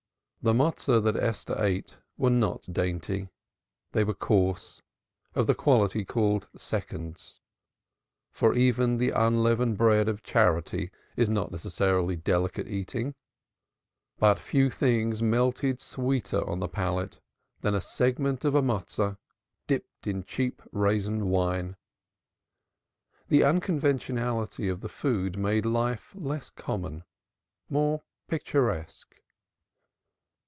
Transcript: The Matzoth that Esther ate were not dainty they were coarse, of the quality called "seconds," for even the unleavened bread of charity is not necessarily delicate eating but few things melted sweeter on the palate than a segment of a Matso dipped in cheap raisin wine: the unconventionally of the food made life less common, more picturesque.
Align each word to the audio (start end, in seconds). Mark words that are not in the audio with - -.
The 0.43 0.53
Matzoth 0.55 1.03
that 1.03 1.15
Esther 1.17 1.55
ate 1.63 1.97
were 2.17 2.31
not 2.31 2.65
dainty 2.73 3.29
they 3.91 4.03
were 4.03 4.15
coarse, 4.15 4.81
of 5.35 5.45
the 5.45 5.53
quality 5.53 6.03
called 6.03 6.47
"seconds," 6.55 7.39
for 8.31 8.55
even 8.55 8.97
the 8.97 9.11
unleavened 9.11 9.77
bread 9.77 10.09
of 10.09 10.23
charity 10.23 10.89
is 11.15 11.29
not 11.29 11.51
necessarily 11.51 12.15
delicate 12.15 12.67
eating 12.67 13.13
but 14.17 14.39
few 14.39 14.71
things 14.71 15.21
melted 15.21 15.79
sweeter 15.79 16.43
on 16.49 16.57
the 16.57 16.67
palate 16.67 17.19
than 17.59 17.75
a 17.75 17.79
segment 17.79 18.43
of 18.43 18.55
a 18.55 18.63
Matso 18.63 19.19
dipped 19.67 20.07
in 20.07 20.23
cheap 20.23 20.63
raisin 20.71 21.29
wine: 21.29 21.75
the 23.27 23.43
unconventionally 23.43 24.67
of 24.69 24.81
the 24.81 24.89
food 24.89 25.37
made 25.37 25.67
life 25.67 26.13
less 26.15 26.49
common, 26.49 27.03
more 27.69 28.01
picturesque. 28.27 29.17